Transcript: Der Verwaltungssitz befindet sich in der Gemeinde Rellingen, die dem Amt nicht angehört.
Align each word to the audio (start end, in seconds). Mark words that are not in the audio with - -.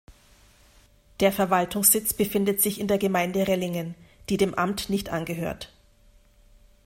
Der 1.19 1.31
Verwaltungssitz 1.31 2.13
befindet 2.13 2.59
sich 2.59 2.79
in 2.79 2.87
der 2.87 2.97
Gemeinde 2.97 3.47
Rellingen, 3.47 3.93
die 4.29 4.37
dem 4.37 4.55
Amt 4.55 4.89
nicht 4.89 5.09
angehört. 5.11 5.71